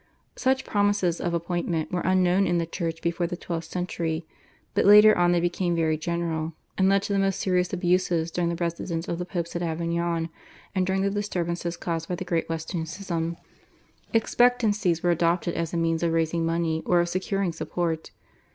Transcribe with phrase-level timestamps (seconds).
[0.35, 4.25] Such promises of appointment were unknown in the Church before the twelfth century,
[4.73, 8.55] but later on they became very general, and led to most serious abuses during the
[8.55, 10.29] residence of the Popes at Avignon
[10.73, 13.37] and during the disturbances caused by the Great Western Schism.
[14.11, 18.09] Expectancies were adopted as a means of raising money or of securing support.